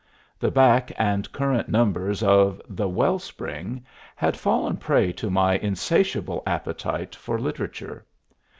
[0.39, 3.85] The back and current numbers of the "Well Spring"
[4.15, 8.03] had fallen prey to my insatiable appetite for literature.